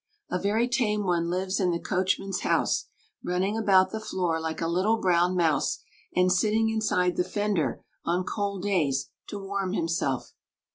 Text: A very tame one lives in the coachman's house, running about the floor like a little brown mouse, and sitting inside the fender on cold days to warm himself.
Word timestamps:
A 0.31 0.39
very 0.39 0.67
tame 0.67 1.03
one 1.03 1.29
lives 1.29 1.59
in 1.59 1.69
the 1.69 1.79
coachman's 1.79 2.39
house, 2.39 2.85
running 3.23 3.55
about 3.55 3.91
the 3.91 3.99
floor 3.99 4.39
like 4.39 4.59
a 4.59 4.67
little 4.67 4.97
brown 4.97 5.35
mouse, 5.35 5.77
and 6.15 6.31
sitting 6.31 6.71
inside 6.71 7.17
the 7.17 7.23
fender 7.23 7.83
on 8.03 8.23
cold 8.23 8.63
days 8.63 9.11
to 9.27 9.37
warm 9.37 9.73
himself. 9.73 10.33